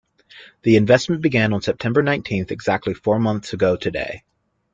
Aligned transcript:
The 0.63 0.77
investment 0.77 1.21
began 1.21 1.53
on 1.53 1.61
September 1.61 2.01
Nineteenth, 2.01 2.51
exactly 2.51 2.95
four 2.95 3.19
months 3.19 3.53
ago 3.53 3.75
today. 3.77 4.23